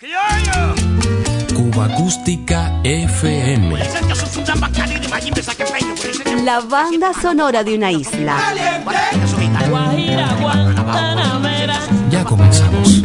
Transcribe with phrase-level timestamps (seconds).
[0.00, 3.76] Cuba Acústica FM.
[6.44, 8.36] La banda sonora de una isla.
[12.10, 13.02] Ya comenzamos.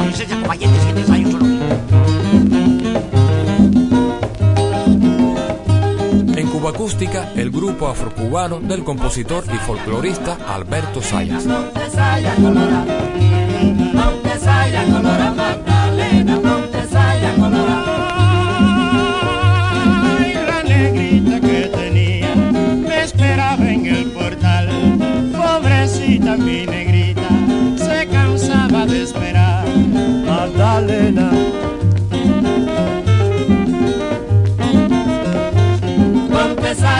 [6.37, 11.47] En Cuba Acústica, el grupo afrocubano del compositor y folclorista Alberto Sayas.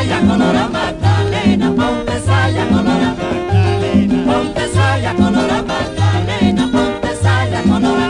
[0.04, 4.20] Saya colora Magdalena, ponte saya colora Magdalena.
[4.28, 8.08] Ponte saya colora Magdalena, ponte saya colora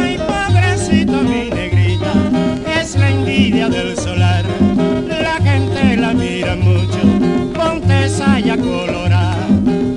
[0.00, 2.12] Ay, pobrecita mi negrita,
[2.64, 4.44] es la envidia del solar.
[5.04, 7.04] La gente la mira mucho,
[7.52, 9.44] ponte saya colorada.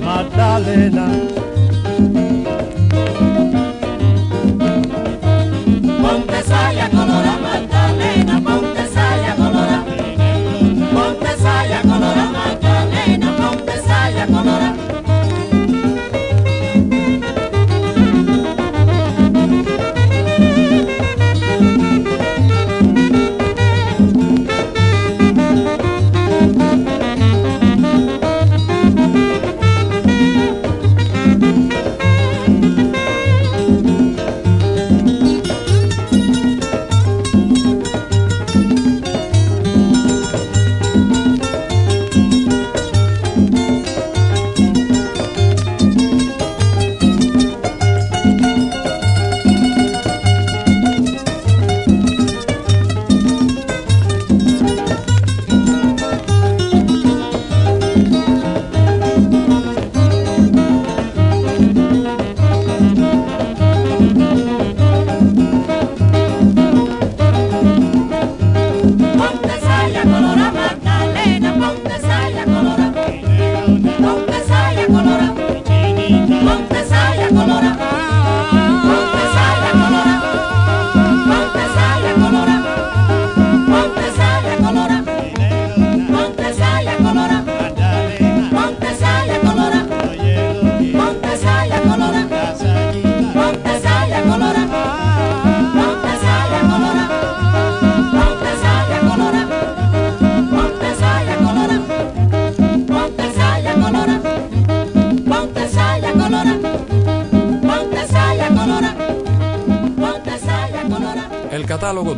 [0.04, 1.08] Magdalena.
[6.04, 7.53] Ponte saya colora Magdalena,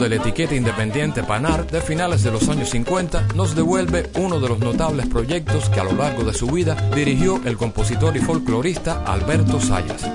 [0.09, 4.49] de la etiqueta independiente Panar de finales de los años 50 nos devuelve uno de
[4.49, 9.03] los notables proyectos que a lo largo de su vida dirigió el compositor y folclorista
[9.05, 10.09] Alberto Sayas.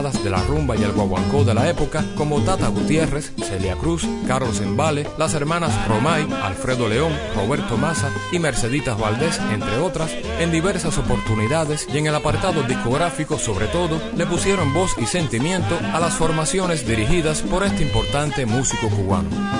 [0.00, 4.60] De la rumba y el guaguancó de la época, como Tata Gutiérrez, Celia Cruz, Carlos
[4.60, 10.96] Embale, las hermanas Romay, Alfredo León, Roberto Maza y Merceditas Valdés, entre otras, en diversas
[10.96, 16.14] oportunidades y en el apartado discográfico sobre todo, le pusieron voz y sentimiento a las
[16.14, 19.59] formaciones dirigidas por este importante músico cubano.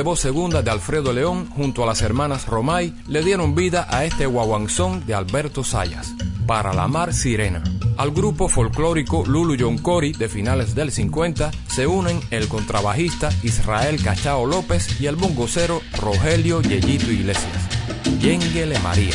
[0.00, 4.24] Voz segunda de Alfredo León junto a las hermanas Romay le dieron vida a este
[4.24, 6.14] guaguanzón de Alberto Sayas,
[6.46, 7.62] Para la Mar Sirena.
[7.98, 14.46] Al grupo folclórico Lulu Yoncori de finales del 50 se unen el contrabajista Israel Cachao
[14.46, 17.52] López y el bongocero Rogelio Yeyito Iglesias.
[18.18, 18.78] Yenguele.
[18.78, 19.14] María,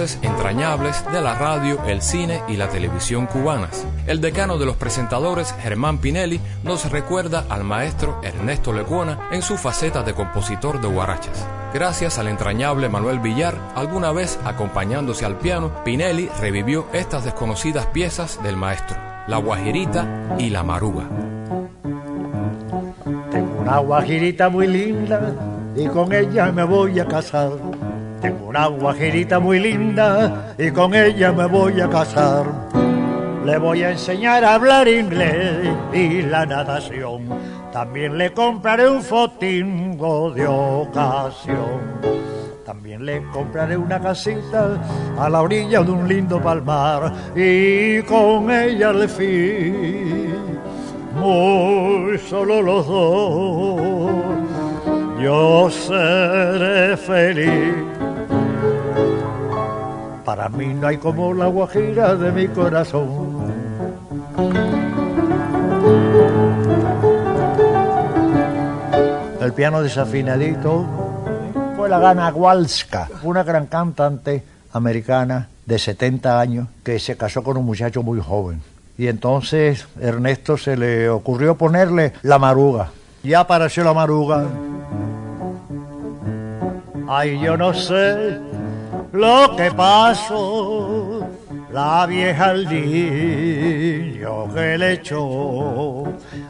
[0.00, 3.84] Voces entrañables de la radio, el cine y la televisión cubanas.
[4.06, 9.58] El decano de los presentadores, Germán Pinelli, nos recuerda al maestro Ernesto Lecuona en su
[9.58, 11.46] faceta de compositor de guarachas.
[11.74, 18.42] Gracias al entrañable Manuel Villar, alguna vez acompañándose al piano, Pinelli revivió estas desconocidas piezas
[18.42, 21.10] del maestro, la guajirita y la maruga.
[23.30, 25.34] Tengo una guajirita muy linda
[25.76, 27.69] y con ella me voy a casar.
[28.20, 32.44] Tengo una guajirita muy linda y con ella me voy a casar.
[33.44, 37.28] Le voy a enseñar a hablar inglés y la natación.
[37.72, 42.00] También le compraré un fotingo de ocasión.
[42.66, 44.78] También le compraré una casita
[45.18, 50.34] a la orilla de un lindo palmar y con ella al fin,
[51.16, 54.12] muy solo los dos,
[55.20, 57.89] yo seré feliz.
[60.24, 63.40] Para mí no hay como la guajira de mi corazón.
[69.40, 70.86] El piano desafinadito
[71.76, 77.56] fue la Gana Walska, una gran cantante americana de 70 años que se casó con
[77.56, 78.62] un muchacho muy joven.
[78.98, 82.90] Y entonces Ernesto se le ocurrió ponerle la maruga.
[83.22, 84.44] Ya apareció la maruga.
[87.08, 88.38] Ay, yo no sé
[89.12, 91.26] lo que pasó,
[91.72, 96.04] la vieja al niño que le echó.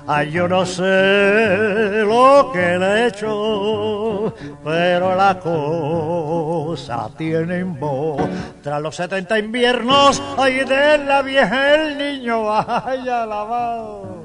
[0.07, 8.23] Ay, yo no sé lo que le echó, pero la cosa tiene en voz.
[8.63, 14.25] Tras los 70 inviernos, ay, de la vieja el niño vaya lavado.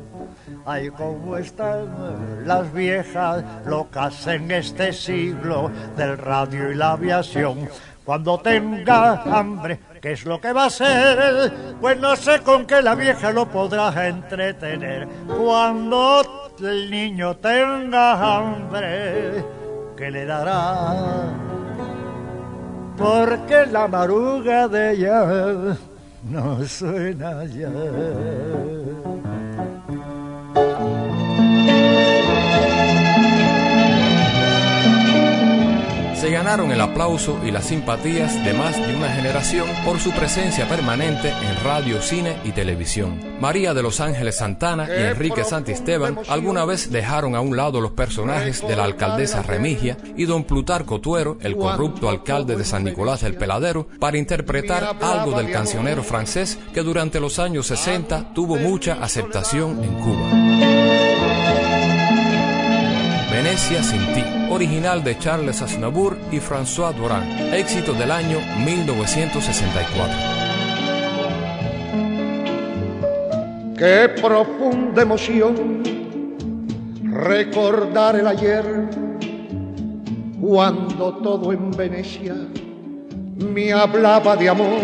[0.66, 7.70] Ay, cómo están las viejas locas en este siglo del radio y la aviación.
[8.06, 11.52] Cuando tenga hambre, ¿qué es lo que va a hacer?
[11.82, 15.08] Pues no sé con qué la vieja lo podrá entretener.
[15.26, 19.44] Cuando el niño tenga hambre,
[19.98, 21.34] ¿qué le dará?
[22.96, 25.76] Porque la maruga de ella
[26.30, 27.70] no suena ya.
[36.26, 40.68] Se ganaron el aplauso y las simpatías de más de una generación por su presencia
[40.68, 43.20] permanente en radio, cine y televisión.
[43.40, 47.92] María de los Ángeles Santana y Enrique Santisteban alguna vez dejaron a un lado los
[47.92, 53.22] personajes de la alcaldesa Remigia y don Plutarco Tuero, el corrupto alcalde de San Nicolás
[53.22, 58.94] del Peladero, para interpretar algo del cancionero francés que durante los años 60 tuvo mucha
[58.94, 60.32] aceptación en Cuba.
[63.30, 67.24] Venecia sin ti, original de Charles Aznavour y François Doran,
[67.54, 70.16] éxito del año 1964.
[73.78, 75.84] Qué profunda emoción
[77.04, 78.90] recordar el ayer,
[80.42, 82.36] cuando todo en Venecia
[83.38, 84.80] me hablaba de amor,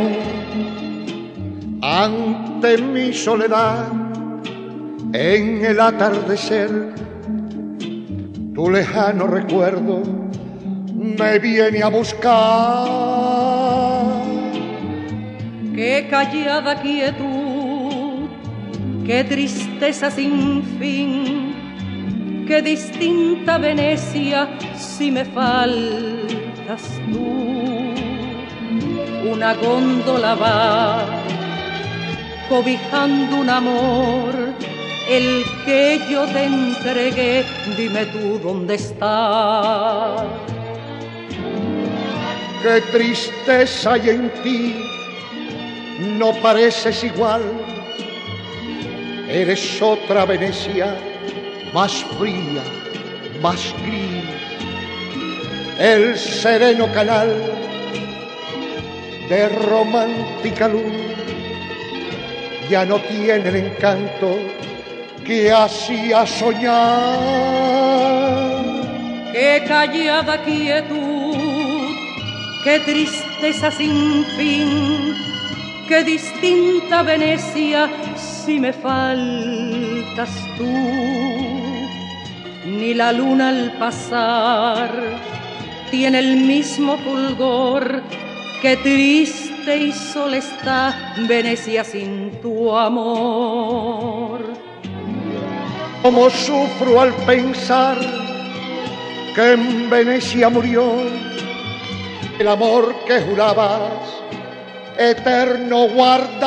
[1.82, 3.88] ante mi soledad
[5.13, 7.00] en el atardecer
[8.53, 10.03] tu lejano recuerdo
[10.93, 12.31] me viene a buscar.
[15.74, 18.29] Qué callada quietud,
[19.05, 27.31] qué tristeza sin fin, qué distinta Venecia si me faltas tú.
[29.31, 31.05] Una góndola va
[32.50, 34.70] cobijando un amor
[35.18, 37.46] el que yo te entregué,
[37.77, 40.25] dime tú dónde está.
[42.63, 44.86] Qué tristeza hay en ti,
[46.18, 47.41] no pareces igual
[49.32, 50.94] eres otra Venecia,
[51.74, 52.63] más fría,
[53.41, 54.25] más gris.
[55.80, 57.30] El sereno canal
[59.30, 60.84] de romántica luz
[62.70, 64.38] ya no tiene el encanto
[65.25, 66.81] que hacía soñar.
[69.31, 71.36] Qué callada quietud,
[72.63, 75.15] qué tristeza sin fin,
[75.88, 80.65] qué distinta Venecia si me faltas tú.
[82.65, 84.91] Ni la luna al pasar
[85.89, 88.03] tiene el mismo fulgor,
[88.62, 94.70] qué triste y sola está Venecia sin tu amor.
[96.01, 97.97] Como sufro al pensar
[99.35, 100.83] que en Venecia murió
[102.39, 103.91] el amor que jurabas
[104.97, 106.41] eterno guardar.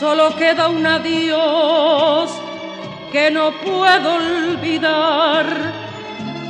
[0.00, 2.30] Solo queda un adiós
[3.12, 5.46] que no puedo olvidar.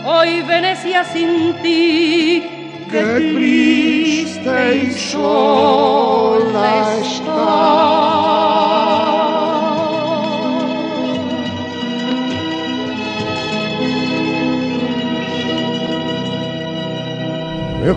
[0.04, 2.44] Hoy Venecia sin ti,
[2.90, 3.02] qué
[3.34, 6.95] triste y sola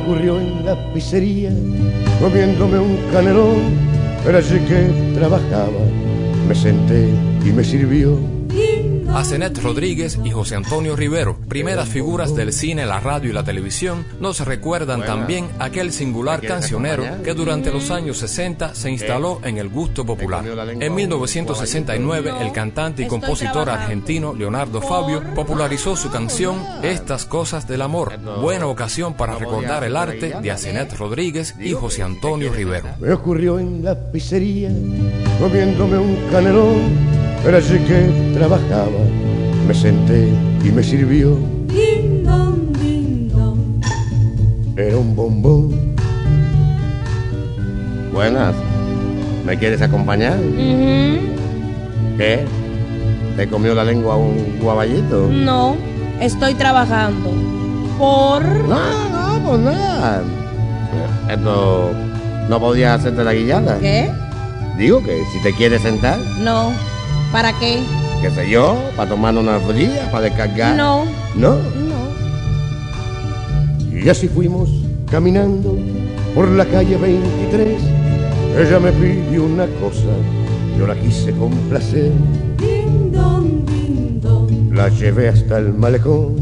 [0.04, 1.52] ocurrió en la pizzería,
[2.22, 3.58] comiéndome un canelón,
[4.24, 5.82] pero allí que trabajaba,
[6.48, 7.10] me senté
[7.46, 8.39] y me sirvió
[9.20, 13.44] a Zenet Rodríguez y José Antonio Rivero, primeras figuras del cine, la radio y la
[13.44, 19.58] televisión, nos recuerdan también aquel singular cancionero que durante los años 60 se instaló en
[19.58, 20.46] el gusto popular.
[20.80, 27.82] En 1969, el cantante y compositor argentino Leonardo Fabio popularizó su canción Estas cosas del
[27.82, 32.88] amor, buena ocasión para recordar el arte de Asenet Rodríguez y José Antonio Rivero.
[33.02, 34.70] Me ocurrió en la pizzería,
[35.42, 37.09] comiéndome un canelón
[37.44, 38.90] pero allí que trabajaba,
[39.68, 40.30] me senté
[40.64, 41.38] y me sirvió.
[44.76, 45.96] Era un bombón.
[48.14, 48.56] Buenas.
[49.46, 50.38] ¿Me quieres acompañar?
[52.18, 52.46] ¿Qué?
[53.36, 55.28] ¿Te comió la lengua un guaballito?
[55.30, 55.76] No,
[56.22, 57.30] estoy trabajando.
[57.98, 58.46] ¿Por?
[58.46, 60.22] No, no, pues nada.
[61.30, 61.92] Esto.
[62.50, 63.78] ¿No podías hacerte la guillada?
[63.80, 64.10] ¿Qué?
[64.78, 66.18] Digo que si te quieres sentar.
[66.40, 66.72] No.
[67.32, 67.80] ¿Para qué?
[68.22, 68.76] ¿Qué sé yo?
[68.96, 70.10] ¿Para tomar una fría?
[70.12, 70.76] ¿Para descargar?
[70.76, 71.06] No.
[71.36, 71.58] ¿No?
[71.58, 72.00] No.
[73.96, 74.70] Y así fuimos
[75.12, 75.78] caminando
[76.34, 77.82] por la calle 23.
[78.58, 80.08] Ella me pidió una cosa,
[80.78, 82.12] yo la quise complacer.
[82.58, 84.74] Ding dong.
[84.74, 86.36] La llevé hasta el malecón.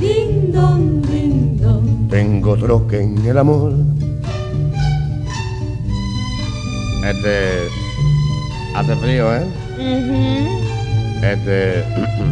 [0.00, 0.98] Ding dong.
[2.08, 3.74] Tengo troque en el amor.
[7.04, 7.68] Este
[8.78, 9.42] Hace frío, ¿eh?
[11.20, 11.84] Este.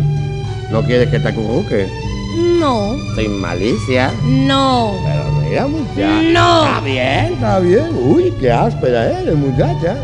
[0.71, 1.89] ¿No quieres que te acurruque?
[2.61, 2.95] No.
[3.17, 4.13] Sin malicia.
[4.25, 4.93] No.
[5.05, 6.23] Pero mira, muchacha.
[6.23, 6.67] No.
[6.67, 7.91] Está bien, está bien.
[8.01, 9.97] Uy, qué áspera eres, muchacha.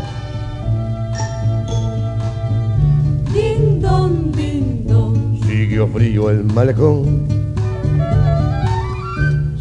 [3.33, 5.41] Ding dong, ding dong.
[5.45, 7.25] Siguió frío el malecón.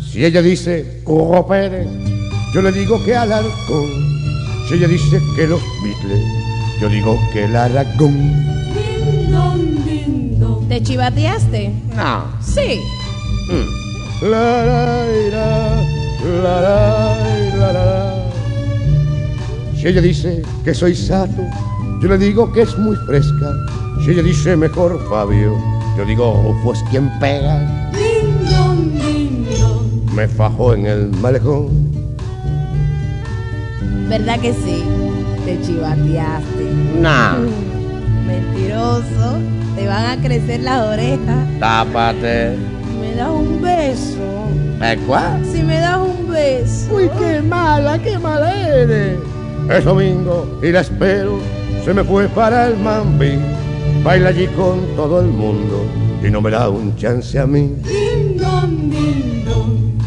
[0.05, 1.87] Si ella dice Curro Pérez,
[2.53, 3.89] yo le digo que Alarcón.
[4.69, 6.42] Si ella dice que los Beatles
[6.83, 8.45] yo digo que el Aragón.
[10.69, 11.73] ¿Te chivateaste?
[11.95, 12.25] No.
[12.41, 12.81] Sí.
[13.49, 14.29] Mm.
[14.29, 15.83] La, la, la,
[16.43, 17.17] la, la,
[17.57, 18.15] la, la.
[19.77, 21.47] Si ella dice que soy sato,
[22.03, 23.53] yo le digo que es muy fresca.
[24.05, 25.57] Si ella dice mejor Fabio,
[25.97, 27.61] yo digo pues quien pega.
[27.93, 30.13] Ding dong, ding dong.
[30.17, 31.93] Me fajó en el malecón.
[34.09, 34.83] ¿Verdad que sí?
[35.45, 36.65] Te chivateaste.
[37.01, 37.39] No.
[38.27, 39.39] Mentiroso.
[39.77, 41.49] Te van a crecer las orejas.
[41.59, 42.57] Tápate.
[43.01, 44.49] Me das un beso.
[44.81, 45.45] ¿Eh, cuál?
[45.45, 46.95] Si me das un beso.
[46.95, 49.19] Uy, qué mala, qué mala eres.
[49.69, 51.39] Es domingo y la espero.
[51.85, 53.39] Se me fue para el Mambi.
[54.05, 55.87] Baila allí con todo el mundo
[56.25, 57.73] y no me da un chance a mí.
[57.83, 58.93] Ding dong.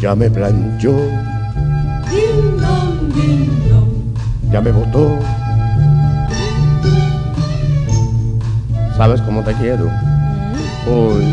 [0.02, 0.96] Ya me planchó.
[4.56, 5.20] Ya me botó.
[8.96, 9.90] ¿Sabes cómo te quiero?
[10.88, 11.26] Uy.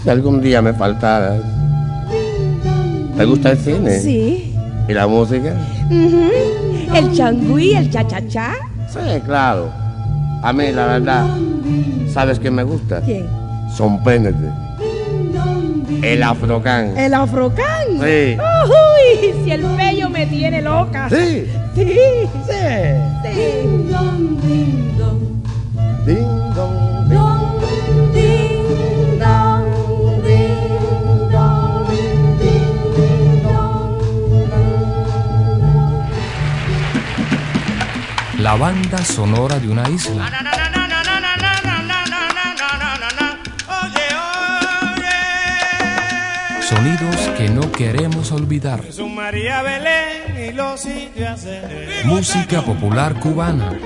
[0.00, 1.42] Si algún día me faltaras.
[3.16, 3.98] ¿Te gusta el cine?
[3.98, 4.54] Sí.
[4.86, 5.56] ¿Y la música?
[5.90, 8.52] El changüí, el cha-cha-cha.
[8.88, 9.68] Sí, claro.
[10.44, 11.26] A mí, la verdad,
[12.14, 13.00] ¿sabes quién me gusta?
[13.00, 13.26] ¿Quién?
[13.76, 14.52] Sorpréndete.
[15.72, 16.98] Ding dong, El afrocán.
[16.98, 17.86] ¿El afrocán?
[17.88, 18.38] Sí.
[18.38, 21.08] Uy, si el bello me tiene loca.
[21.08, 21.46] Sí.
[21.74, 21.84] Sí.
[21.84, 22.52] Sí.
[23.22, 23.28] Sí.
[23.34, 25.22] Ding dong, ding dong.
[38.38, 40.28] La banda sonora de una isla.
[46.74, 48.80] Sonidos que no queremos olvidar.
[49.14, 53.78] María Belén y los indios de- Música popular cubana.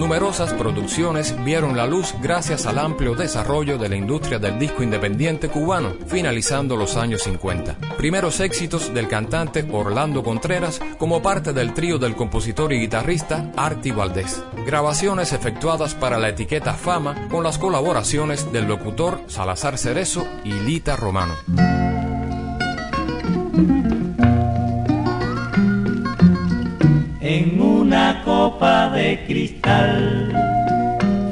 [0.00, 5.50] Numerosas producciones vieron la luz gracias al amplio desarrollo de la industria del disco independiente
[5.50, 7.76] cubano, finalizando los años 50.
[7.98, 13.90] Primeros éxitos del cantante Orlando Contreras como parte del trío del compositor y guitarrista Arti
[13.90, 14.42] Valdés.
[14.64, 20.96] Grabaciones efectuadas para la etiqueta Fama con las colaboraciones del locutor Salazar Cerezo y Lita
[20.96, 21.34] Romano.
[27.90, 30.30] Una copa de cristal,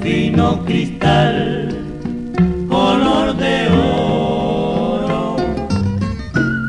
[0.02, 1.68] fino cristal,
[2.68, 5.36] color de oro.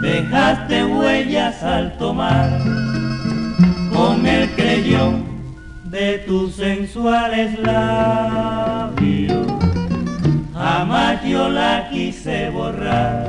[0.04, 2.52] Dejaste huellas al tomar
[3.92, 5.24] con el creyón
[5.86, 9.48] de tus sensuales labios.
[10.54, 13.28] Jamás yo la quise borrar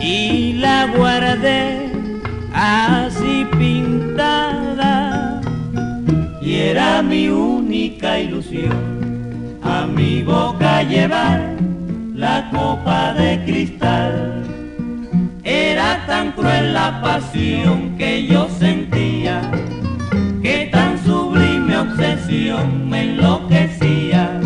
[0.00, 1.90] y la guardé
[2.52, 5.23] así pintada
[6.44, 11.56] y era mi única ilusión a mi boca llevar
[12.14, 14.44] la copa de cristal
[15.42, 19.40] era tan cruel la pasión que yo sentía
[20.42, 24.38] que tan sublime obsesión me enloquecía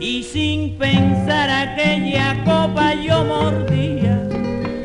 [0.00, 4.18] y sin pensar aquella copa yo mordía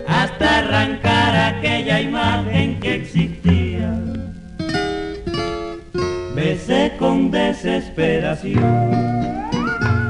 [0.08, 3.67] hasta arrancar aquella imagen que existía.
[7.00, 8.92] Con desesperación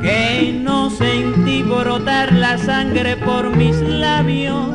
[0.02, 4.70] que no sentí brotar la sangre por mis labios,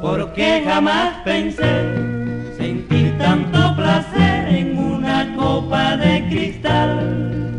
[0.00, 7.57] porque jamás pensé sentir tanto placer en una copa de cristal.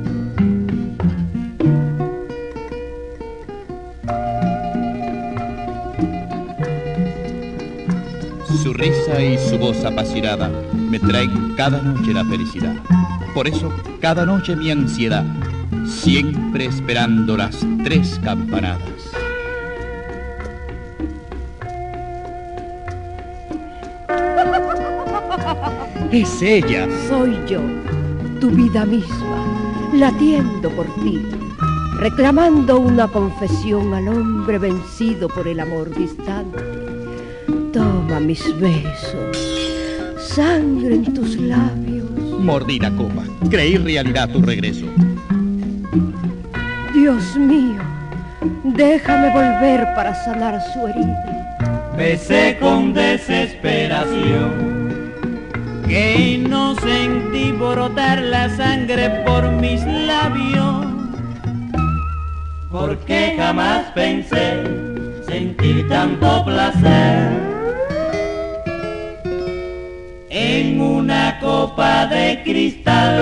[8.80, 12.76] Su risa y su voz apasionada me traen cada noche la felicidad.
[13.34, 15.26] Por eso, cada noche mi ansiedad,
[15.86, 18.80] siempre esperando las tres campanadas.
[26.14, 26.88] Es ella.
[27.10, 27.60] Soy yo,
[28.40, 29.46] tu vida misma,
[29.94, 31.22] latiendo por ti,
[32.00, 36.79] reclamando una confesión al hombre vencido por el amor distante.
[38.20, 39.38] Mis besos,
[40.18, 42.10] sangre en tus labios.
[42.40, 43.24] Mordí la copa.
[43.50, 44.86] Creí realidad tu regreso.
[46.94, 47.82] Dios mío,
[48.66, 51.94] déjame volver para sanar su herida.
[51.98, 55.14] Besé con desesperación
[55.88, 60.86] que no sentí brotar la sangre por mis labios,
[62.70, 64.64] porque jamás pensé
[65.26, 67.49] sentir tanto placer
[71.60, 73.18] copa de cristal.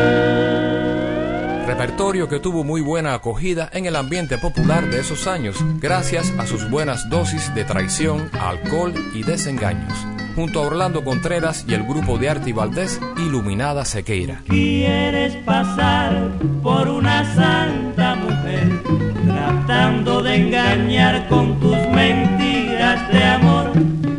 [1.66, 6.46] Repertorio que tuvo muy buena acogida en el ambiente popular de esos años, gracias a
[6.46, 9.92] sus buenas dosis de traición, alcohol y desengaños.
[10.36, 14.44] Junto a Orlando Contreras y el grupo de Arti Valdés, Iluminada Sequeira.
[14.48, 16.30] Quieres pasar
[16.62, 18.84] por una santa mujer,
[19.26, 23.72] tratando de engañar con tus mentiras de amor.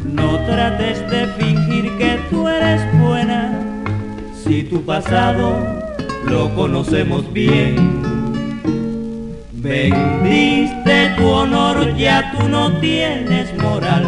[0.05, 1.29] No trates de
[4.49, 5.55] si tu pasado
[6.25, 7.77] lo conocemos bien.
[9.53, 14.07] Vendiste tu honor, ya tú no tienes moral.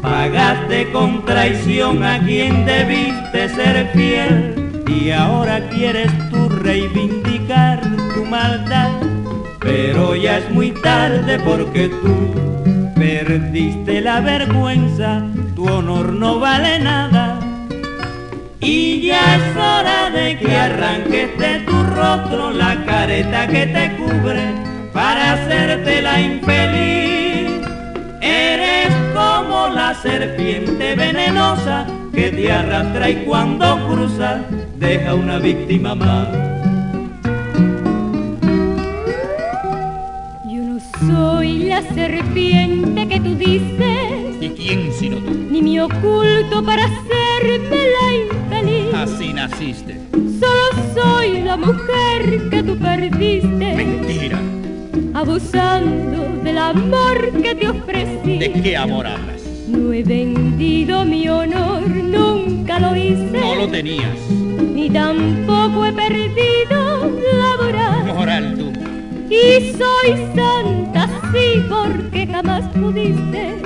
[0.00, 7.82] Pagaste con traición a quien debiste ser fiel y ahora quieres tú reivindicar
[8.14, 8.92] tu maldad.
[9.60, 15.22] Pero ya es muy tarde porque tú perdiste la vergüenza,
[15.54, 17.35] tu honor no vale nada.
[18.60, 24.54] Y ya es hora de que arranques de tu rostro la careta que te cubre
[24.92, 27.50] para hacerte la infeliz.
[28.22, 34.40] Eres como la serpiente venenosa que te arrastra y cuando cruza
[34.76, 36.28] deja una víctima más.
[40.50, 40.62] Yo
[41.02, 44.40] no la serpiente que tú dices.
[44.40, 45.34] ¿Y quién sino tú?
[45.50, 48.45] Ni me oculto para hacerme la infeliz.
[48.94, 50.00] Así naciste.
[50.12, 53.74] Solo soy la mujer que tú perdiste.
[53.76, 54.38] Mentira.
[55.14, 58.38] Abusando del amor que te ofrecí.
[58.38, 59.42] ¿De qué amor hablas?
[59.68, 63.38] No he vendido mi honor, nunca lo hice.
[63.38, 64.18] No lo tenías.
[64.30, 68.14] Ni tampoco he perdido la moral.
[68.14, 68.72] Moral tú.
[69.32, 73.56] Y soy santa, sí, porque jamás pudiste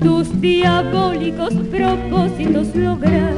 [0.00, 3.34] tus diabólicos propósitos lograr.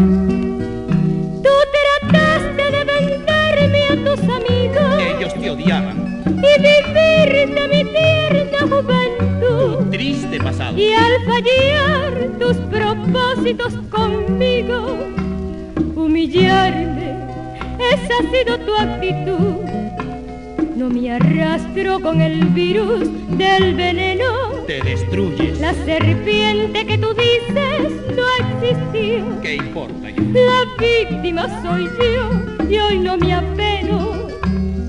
[2.35, 5.03] Trataste de venderme a tus amigos.
[5.17, 5.97] Ellos te odiaban.
[6.27, 9.85] Y vivir de mi tierna juventud.
[9.85, 10.77] Tu triste pasado.
[10.77, 14.99] Y al fallar tus propósitos conmigo,
[15.95, 17.15] humillarme,
[17.93, 19.61] esa ha sido tu actitud.
[20.77, 24.54] No me arrastro con el virus del veneno.
[24.67, 25.61] Te destruyes.
[25.61, 28.25] La serpiente que tú dices no
[28.63, 29.41] existió.
[29.43, 30.23] ¿Qué importa yo?
[30.33, 34.29] La víctima soy yo y hoy no me apeno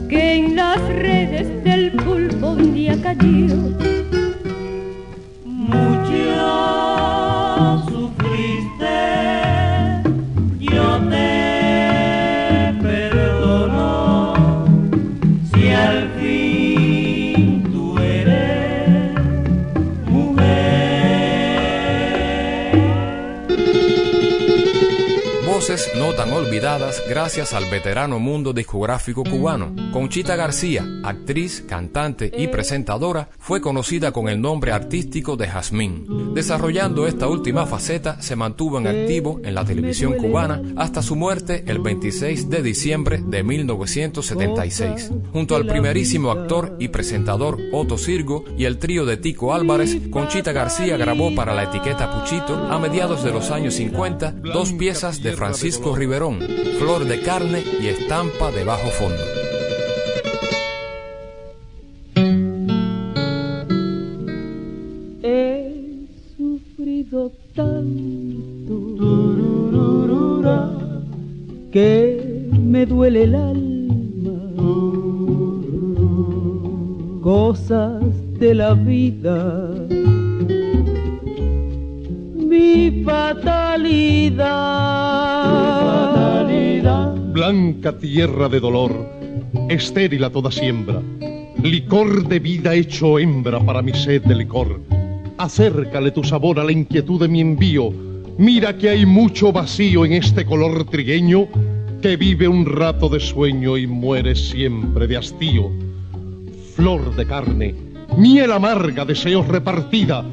[0.08, 3.76] que en las redes del pulpo un día cayó.
[5.44, 6.85] Mucho
[25.86, 29.74] Voces no tan olvidadas gracias al veterano mundo discográfico cubano.
[29.92, 36.34] Conchita García, actriz, cantante y presentadora, fue conocida con el nombre artístico de Jazmín.
[36.34, 41.64] Desarrollando esta última faceta, se mantuvo en activo en la televisión cubana hasta su muerte
[41.68, 45.12] el 26 de diciembre de 1976.
[45.32, 50.52] Junto al primerísimo actor y presentador Otto Sirgo y el trío de Tico Álvarez, Conchita
[50.52, 55.34] García grabó para la etiqueta Puchito a mediados de los años 50 dos piezas de
[55.34, 56.40] Francisco Riverón,
[56.80, 59.45] Flor de carne y estampa de bajo fondo.
[88.16, 88.94] Tierra de dolor,
[89.68, 91.02] estéril a toda siembra,
[91.62, 94.80] licor de vida hecho hembra para mi sed de licor.
[95.38, 97.92] Acércale tu sabor a la inquietud de mi envío.
[98.38, 101.50] Mira que hay mucho vacío en este color trigueño
[102.02, 105.70] que vive un rato de sueño y muere siempre de hastío.
[106.74, 107.76] Flor de carne,
[108.16, 110.24] miel amarga, deseos repartida.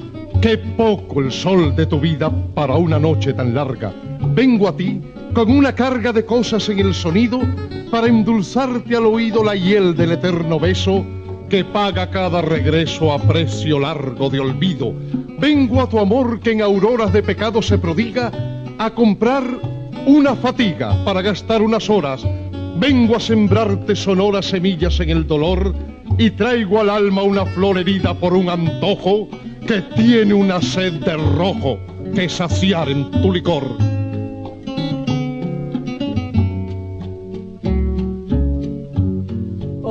[0.40, 3.92] Qué poco el sol de tu vida para una noche tan larga.
[4.34, 4.98] Vengo a ti
[5.34, 7.40] con una carga de cosas en el sonido
[7.90, 11.04] para endulzarte al oído la hiel del eterno beso
[11.50, 14.94] que paga cada regreso a precio largo de olvido.
[15.38, 18.32] Vengo a tu amor que en auroras de pecado se prodiga
[18.78, 19.44] a comprar
[20.06, 22.24] una fatiga para gastar unas horas.
[22.78, 25.74] Vengo a sembrarte sonoras semillas en el dolor
[26.16, 29.28] y traigo al alma una flor herida por un antojo
[29.66, 31.78] que tiene una sed de rojo
[32.14, 33.91] que saciar en tu licor.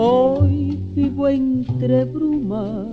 [0.04, 2.88] Hoy vivo entre brumas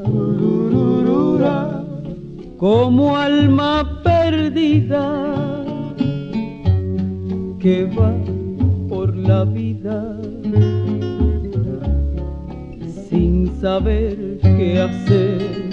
[2.58, 5.64] como alma perdida
[7.58, 8.12] que va
[8.90, 10.20] por la vida
[13.08, 15.67] sin saber qué hacer.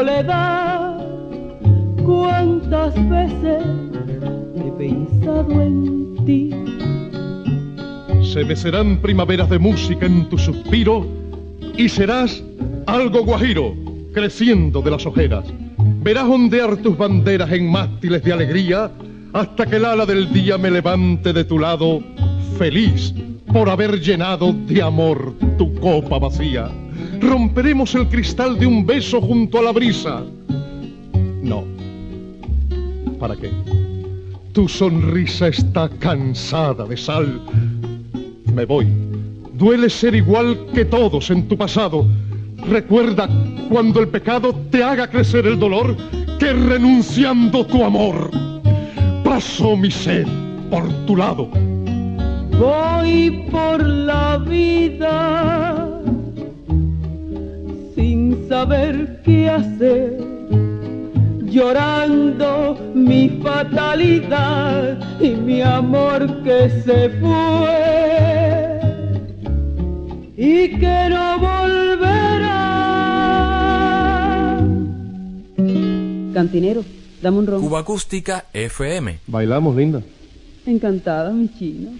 [0.00, 0.96] Soledad
[2.06, 3.62] cuántas veces
[4.56, 6.50] he pensado en ti.
[8.32, 11.06] Se mecerán primaveras de música en tu suspiro
[11.76, 12.42] y serás
[12.86, 13.74] algo guajiro,
[14.14, 15.44] creciendo de las ojeras.
[16.02, 18.90] Verás ondear tus banderas en mástiles de alegría
[19.34, 22.00] hasta que el ala del día me levante de tu lado,
[22.56, 23.12] feliz
[23.52, 26.70] por haber llenado de amor tu copa vacía.
[27.20, 30.22] Romperemos el cristal de un beso junto a la brisa.
[31.42, 31.64] No.
[33.18, 33.50] ¿Para qué?
[34.52, 37.40] Tu sonrisa está cansada de sal.
[38.54, 38.86] Me voy.
[39.52, 42.06] Duele ser igual que todos en tu pasado.
[42.66, 43.28] Recuerda
[43.68, 45.96] cuando el pecado te haga crecer el dolor,
[46.38, 48.30] que renunciando tu amor,
[49.22, 50.26] pasó mi sed
[50.70, 51.48] por tu lado.
[52.58, 55.89] Voy por la vida
[58.50, 60.18] saber qué hacer,
[61.44, 68.80] llorando mi fatalidad y mi amor que se fue
[70.36, 72.66] y que no volverá.
[76.34, 76.84] Cantinero,
[77.22, 77.60] dame un ron.
[77.60, 79.20] Cuba Acústica FM.
[79.28, 80.02] Bailamos, linda.
[80.66, 81.92] Encantada, mi chino.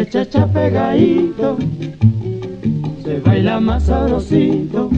[0.00, 1.58] El cha-cha-cha pegadito,
[3.04, 4.88] se baila más sabrosito.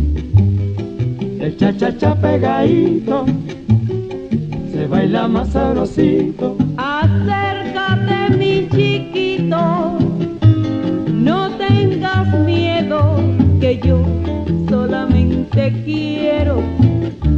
[1.40, 3.26] El cha-cha-cha pegadito,
[4.72, 6.56] se baila más sabrosito.
[6.76, 9.98] Acércate mi chiquito,
[11.12, 13.16] no tengas miedo,
[13.60, 13.98] que yo
[14.70, 16.62] solamente quiero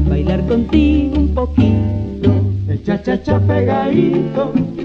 [0.07, 2.31] bailar contigo un poquito.
[2.69, 4.84] El cha-cha-cha pegadito, se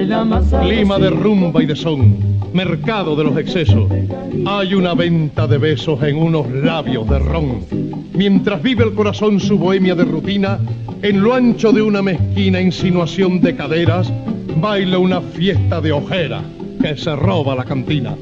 [0.00, 0.44] baila más.
[0.62, 2.16] Clima de rumba y de son,
[2.54, 3.90] mercado de los excesos.
[4.46, 7.60] Hay una venta de besos en unos labios de ron.
[8.14, 10.58] Mientras vive el corazón su bohemia de rutina,
[11.02, 14.10] en lo ancho de una mezquina insinuación de caderas,
[14.56, 16.42] baila una fiesta de ojera
[16.80, 18.14] que se roba la cantina.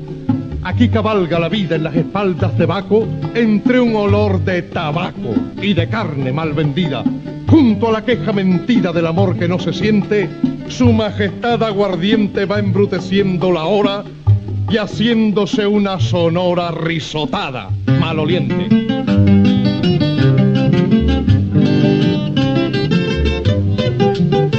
[0.65, 5.75] Aquí cabalga la vida en las espaldas de Baco entre un olor de tabaco y
[5.75, 7.05] de carne mal vendida.
[7.49, 10.29] Junto a la queja mentida del amor que no se siente,
[10.69, 14.05] su majestad aguardiente va embruteciendo la hora
[14.71, 18.69] y haciéndose una sonora risotada maloliente.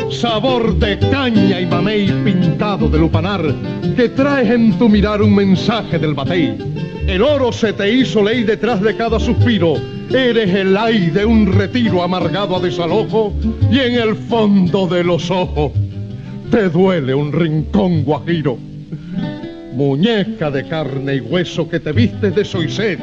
[0.10, 3.54] Sabor de caña y mamey pintado de lupanar,
[3.96, 6.58] que traes en tu mirar un mensaje del batey.
[7.06, 9.99] El oro se te hizo ley detrás de cada suspiro.
[10.12, 13.32] Eres el ay de un retiro amargado a desalojo
[13.72, 15.72] y en el fondo de los ojos
[16.50, 18.58] te duele un rincón guajiro.
[19.74, 23.00] Muñeca de carne y hueso que te vistes de soiset,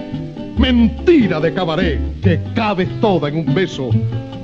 [0.58, 3.90] mentira de cabaret que cabes toda en un beso.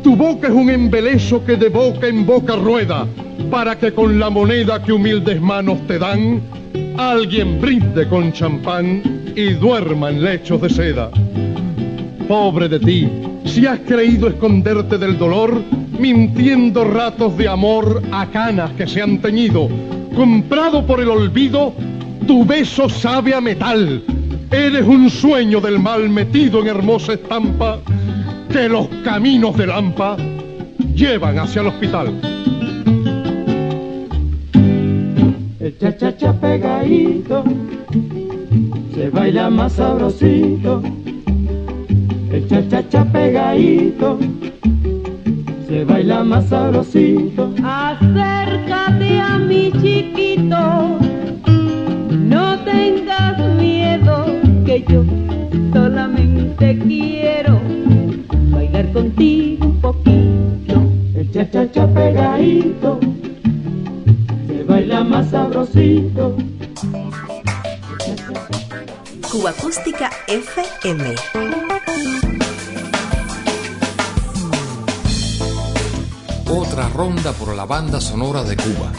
[0.04, 3.08] Tu boca es un embeleso que de boca en boca rueda,
[3.50, 6.40] para que con la moneda que humildes manos te dan,
[6.96, 9.02] alguien brinde con champán
[9.34, 11.10] y duerma en lechos de seda.
[12.32, 13.06] Pobre de ti,
[13.44, 15.62] si has creído esconderte del dolor,
[15.98, 19.68] mintiendo ratos de amor a canas que se han teñido,
[20.16, 21.74] comprado por el olvido,
[22.26, 24.02] tu beso sabe a metal.
[24.50, 27.80] Eres un sueño del mal metido en hermosa estampa
[28.50, 30.16] que los caminos de Lampa
[30.94, 32.18] llevan hacia el hospital.
[35.60, 37.44] El cha-cha-cha pegadito,
[38.94, 40.82] se baila más sabrosito.
[42.32, 44.18] El cha-cha-cha pegadito,
[45.68, 47.52] se baila más sabrosito.
[47.62, 50.98] Acércate a mi chiquito,
[52.10, 54.24] no tengas miedo,
[54.64, 55.04] que yo
[55.74, 57.60] solamente quiero
[58.50, 60.82] bailar contigo un poquito.
[61.14, 62.98] El cha-cha-cha pegadito,
[64.46, 66.34] se baila más sabrosito.
[69.30, 71.14] Cuba Acústica FM.
[76.54, 78.92] Otra ronda por la banda sonora de Cuba.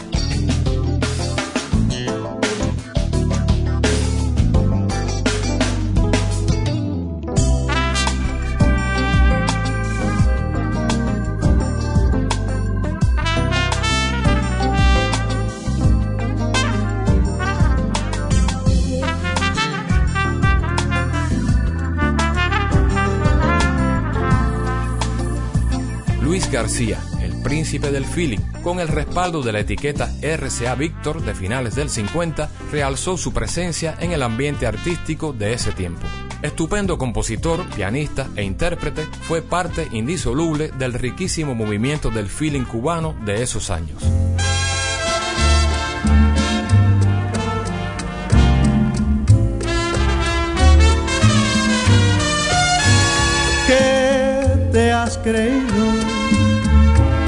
[26.20, 26.98] Luis García,
[27.44, 32.50] príncipe del feeling, con el respaldo de la etiqueta RCA Víctor de finales del 50,
[32.72, 36.04] realzó su presencia en el ambiente artístico de ese tiempo.
[36.42, 43.42] Estupendo compositor, pianista e intérprete, fue parte indisoluble del riquísimo movimiento del feeling cubano de
[43.42, 44.02] esos años.
[53.66, 55.83] ¿Qué te has creído?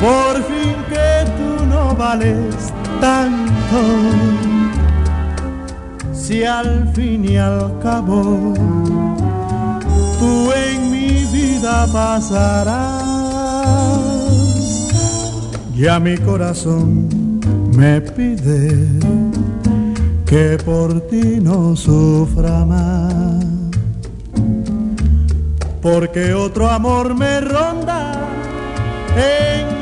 [0.07, 2.55] Por fin que tú no vales
[3.01, 3.81] tanto.
[6.13, 8.55] Si al fin y al cabo
[10.21, 13.17] tú en mi vida pasarás.
[15.75, 17.09] Ya mi corazón
[17.77, 18.87] me pide
[20.25, 23.45] que por ti no sufra más.
[25.83, 28.13] Porque otro amor me ronda
[29.17, 29.76] en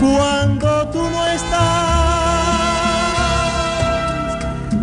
[0.00, 1.86] cuando tú no estás.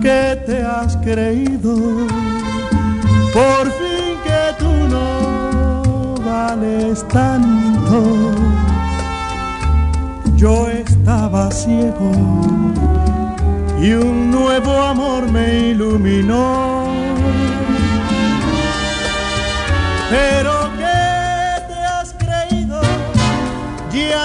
[0.02, 1.76] ¿Qué te has creído?
[3.34, 8.32] Por fin que tú no vales tanto.
[10.36, 12.12] Yo estaba ciego
[13.82, 16.84] y un nuevo amor me iluminó.
[20.10, 20.62] Pero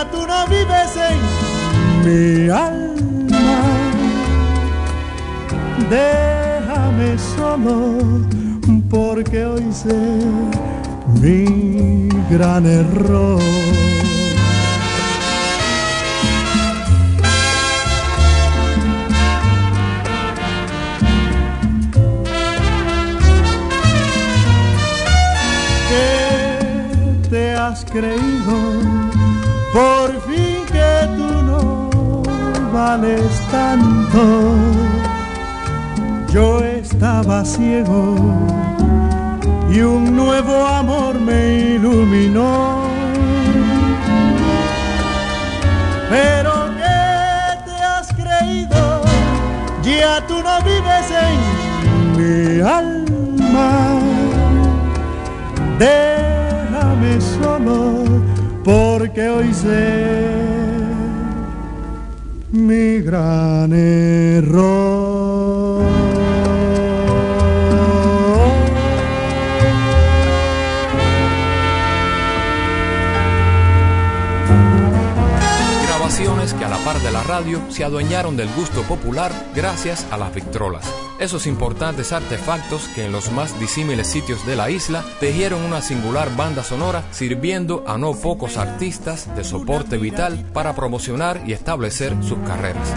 [0.05, 1.18] Tú no vives en
[2.05, 3.64] mi alma.
[5.90, 7.99] Déjame solo
[8.88, 10.20] porque hoy sé
[11.20, 13.42] mi gran error.
[27.68, 29.18] has creído
[29.73, 32.23] por fin que tú no
[32.73, 34.55] vales tanto.
[36.33, 38.16] Yo estaba ciego
[39.71, 42.83] y un nuevo amor me iluminó.
[46.11, 49.03] Pero ¿qué te has creído?
[49.83, 51.39] Ya tú no vives en
[52.16, 53.99] mi alma.
[55.79, 58.38] Déjame solo
[58.69, 60.29] porque hoy sé
[62.53, 64.97] mi gran error.
[77.68, 80.84] Se adueñaron del gusto popular gracias a las Victrolas.
[81.20, 86.34] Esos importantes artefactos que en los más disímiles sitios de la isla tejieron una singular
[86.36, 92.39] banda sonora sirviendo a no pocos artistas de soporte vital para promocionar y establecer sus
[92.41, 92.89] carreras.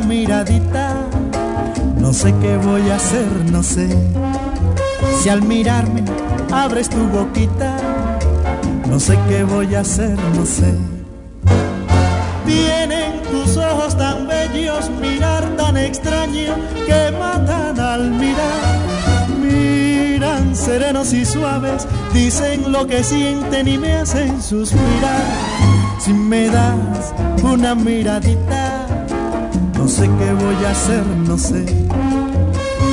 [0.00, 0.94] Miradita,
[1.98, 3.88] no sé qué voy a hacer, no sé.
[5.20, 6.02] Si al mirarme
[6.52, 7.76] abres tu boquita,
[8.88, 10.74] no sé qué voy a hacer, no sé.
[12.46, 16.54] Tienen tus ojos tan bellos, mirar tan extraño
[16.86, 18.78] que matan al mirar.
[19.40, 25.24] Miran serenos y suaves, dicen lo que sienten y me hacen suspirar.
[25.98, 28.95] Si me das una miradita,
[29.86, 31.64] no sé qué voy a hacer, no sé.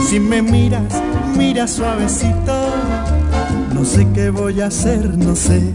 [0.08, 0.94] Si me miras,
[1.36, 2.70] mira suavecito,
[3.74, 5.74] no sé qué voy a hacer, no sé.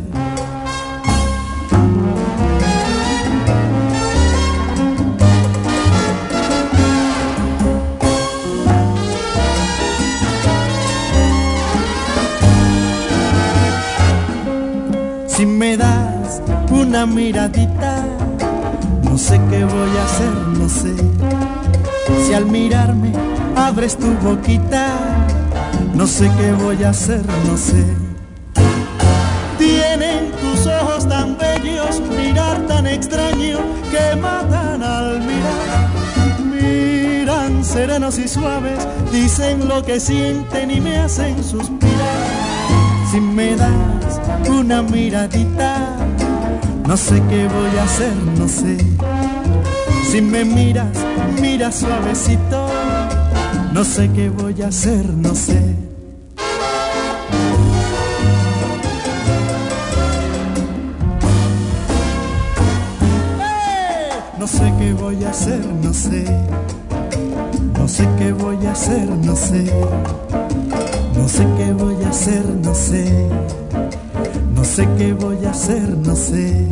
[15.27, 16.41] Si me das
[16.71, 17.98] una miradita,
[19.29, 20.95] sé qué voy a hacer, no sé.
[22.25, 23.13] Si al mirarme
[23.55, 24.87] abres tu boquita,
[25.95, 27.85] no sé qué voy a hacer, no sé.
[29.59, 33.59] Tienen tus ojos tan bellos, mirar tan extraño
[33.91, 35.89] que matan al mirar.
[36.51, 42.19] Miran serenos y suaves, dicen lo que sienten y me hacen suspirar.
[43.11, 45.97] Si me das una miradita,
[46.87, 48.98] no sé qué voy a hacer, no sé.
[50.11, 50.89] Si me miras,
[51.39, 52.67] mira suavecito,
[53.75, 55.77] no sé qué voy a hacer, no sé.
[64.39, 66.25] No sé qué voy a hacer, no sé.
[67.79, 69.71] No sé qué voy a hacer, no sé.
[71.15, 73.29] No sé qué voy a hacer, no sé.
[74.55, 76.67] No sé qué voy a hacer, no sé.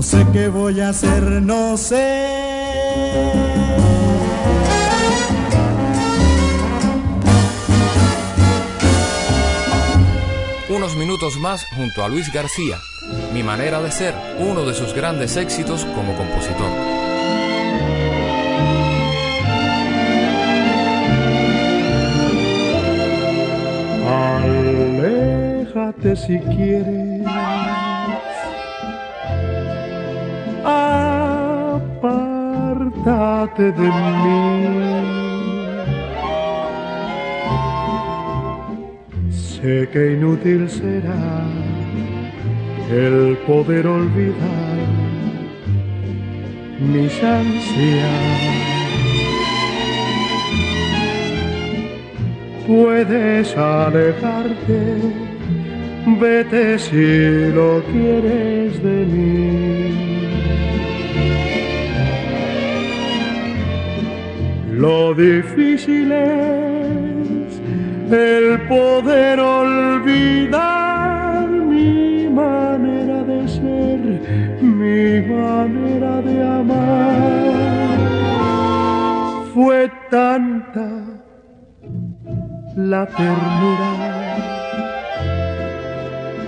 [0.00, 2.26] No sé qué voy a hacer, no sé.
[10.70, 12.78] Unos minutos más junto a Luis García,
[13.34, 16.70] Mi manera de ser, uno de sus grandes éxitos como compositor.
[24.96, 27.09] Aléjate si quieres
[33.58, 34.50] de mí.
[39.30, 41.44] Sé que inútil será
[42.90, 44.78] el poder olvidar
[46.80, 48.40] mis ansias.
[52.66, 54.80] Puedes alejarte,
[56.20, 59.69] vete si lo quieres de mí.
[64.80, 67.60] Lo difícil es
[68.10, 74.00] el poder olvidar mi manera de ser,
[74.62, 77.98] mi manera de amar.
[79.52, 80.88] Fue tanta
[82.74, 83.90] la ternura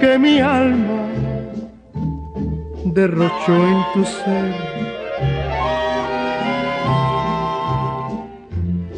[0.01, 1.07] que mi alma
[2.87, 4.72] derrochó en tu ser.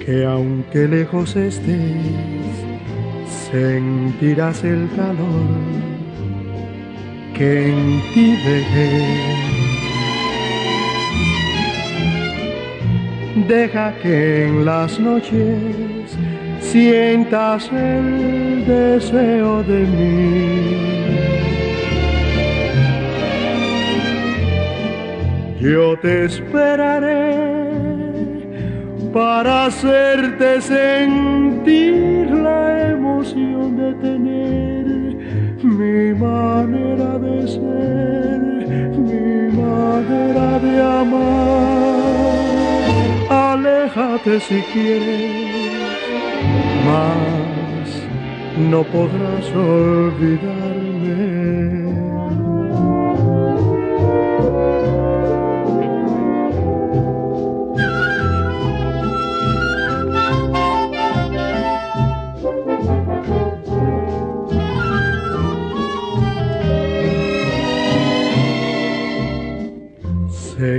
[0.05, 2.55] Que aunque lejos estés,
[3.51, 5.95] sentirás el calor
[7.33, 9.03] que en ti dejé.
[13.49, 16.19] Deja que en las noches
[16.61, 20.95] sientas el deseo de mí.
[25.61, 27.54] Yo te esperaré
[29.15, 34.85] para hacerte sentir la emoción de tener
[35.63, 38.41] mi manera de ser,
[39.09, 41.63] mi manera de amar.
[43.31, 45.71] Aléjate si quieres,
[46.89, 47.89] mas
[48.69, 50.64] no podrás olvidarme.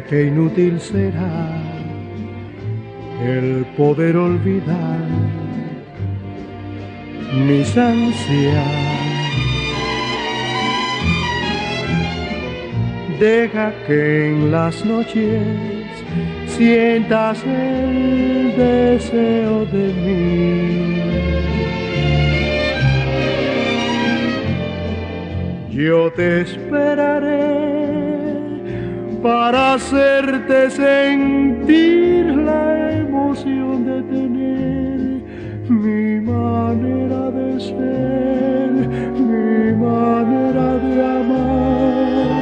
[0.10, 1.52] Que inútil será
[3.24, 5.00] el poder olvidar
[7.48, 8.96] mis ansias.
[13.20, 15.42] Deja que en las noches
[16.48, 20.96] sientas el deseo de mí.
[25.72, 27.65] Yo te esperaré
[29.26, 35.00] para hacerte sentir la emoción de tener
[35.68, 38.72] mi manera de ser,
[39.30, 42.36] mi manera de amar.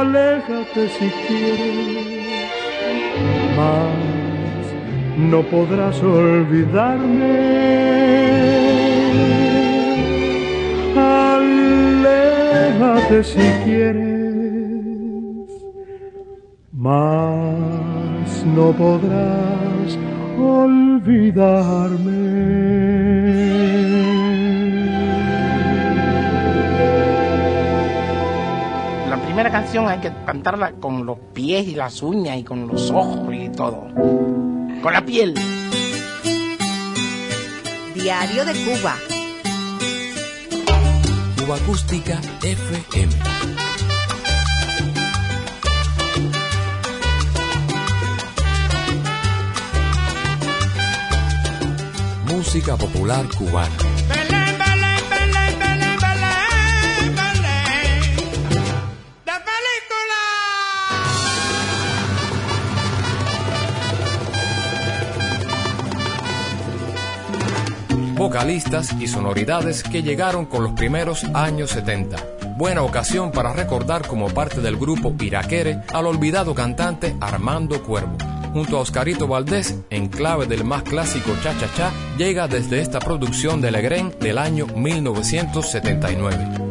[0.00, 2.24] Aléjate si quieres,
[3.58, 4.64] mas
[5.30, 7.36] no podrás olvidarme.
[11.36, 14.15] Aléjate si quieres
[16.86, 19.98] mas no podrás
[20.38, 22.20] olvidarme.
[29.10, 32.88] La primera canción hay que cantarla con los pies y las uñas y con los
[32.92, 33.88] ojos y todo.
[34.80, 35.34] Con la piel.
[37.94, 38.94] Diario de Cuba.
[41.36, 43.65] Cuba Acústica FM.
[52.36, 53.74] Música popular cubana.
[68.18, 72.18] Vocalistas y sonoridades que llegaron con los primeros años 70.
[72.58, 78.25] Buena ocasión para recordar como parte del grupo Iraquere al olvidado cantante Armando Cuervo
[78.56, 83.00] junto a Oscarito Valdés, en clave del más clásico Cha Cha Cha, llega desde esta
[83.00, 86.65] producción de Legren del año 1979.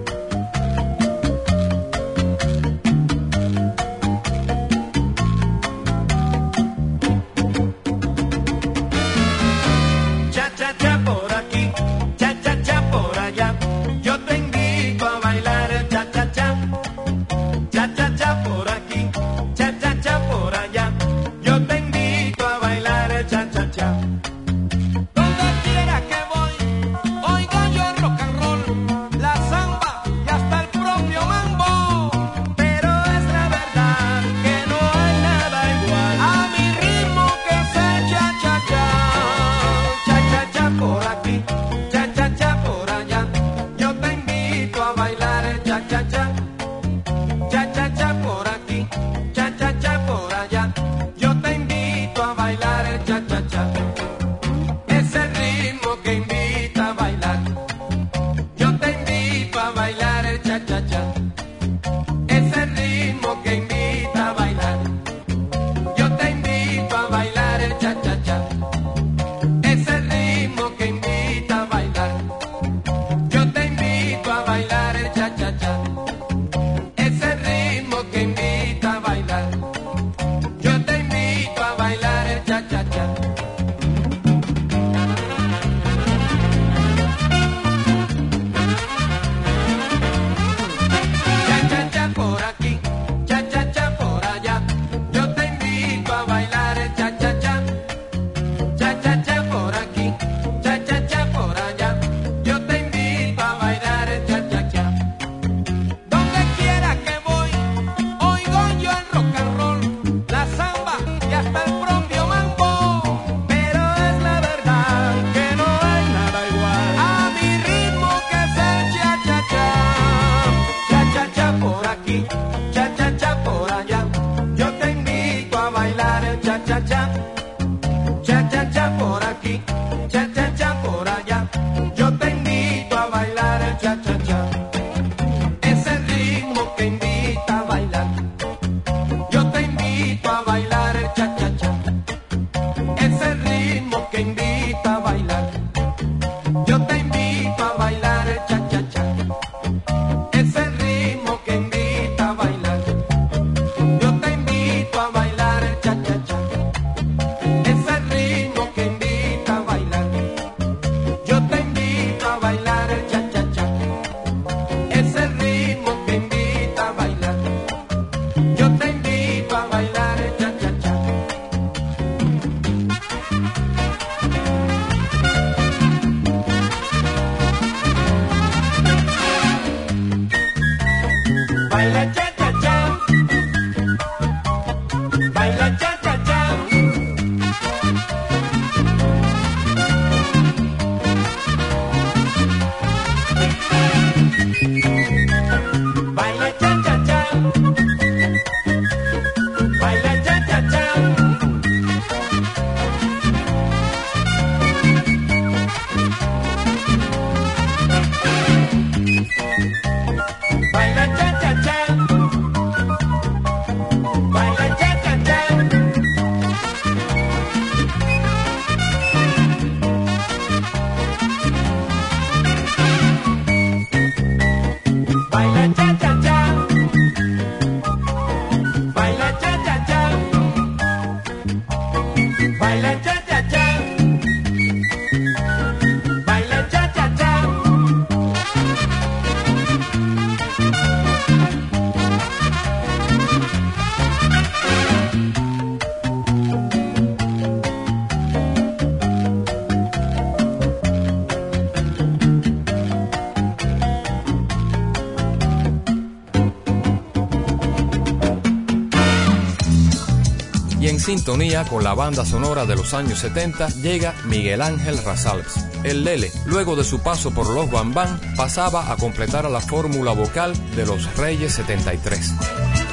[261.05, 265.53] Sintonía con la banda sonora de los años 70 llega Miguel Ángel Rasales.
[265.83, 270.53] El Lele, luego de su paso por los Bambán, pasaba a completar la fórmula vocal
[270.75, 272.84] de los Reyes 73.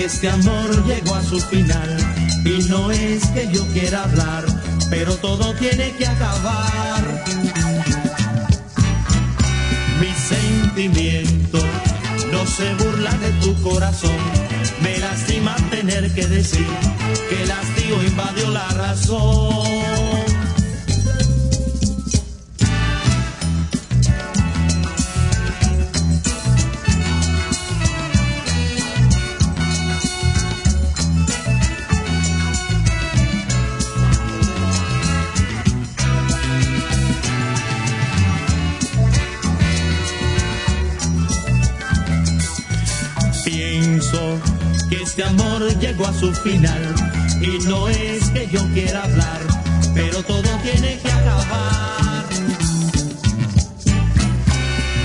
[0.00, 1.96] Este amor llegó a su final
[2.44, 4.44] y no es que yo quiera hablar,
[4.90, 7.24] pero todo tiene que acabar.
[10.00, 11.58] Mi sentimiento
[12.32, 14.16] no se burla de tu corazón,
[14.82, 16.66] me lastima tener que decir
[17.28, 20.11] que el hastío invadió la razón.
[45.82, 46.94] Llegó a su final
[47.40, 49.40] y no es que yo quiera hablar,
[49.92, 52.24] pero todo tiene que acabar.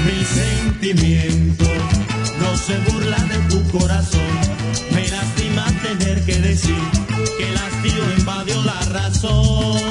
[0.06, 1.66] Mi sentimiento
[2.40, 4.22] no se burla de tu corazón,
[4.92, 6.84] me lastima tener que decir
[7.38, 9.87] que el hastío invadió la razón.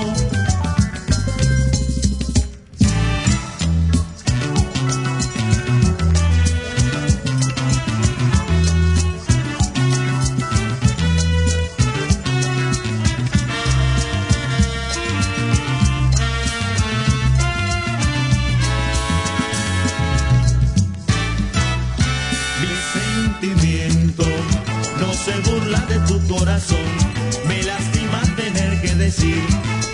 [27.46, 29.44] Me lastima tener que decir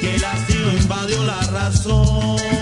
[0.01, 2.62] que el hastío invadió la razón.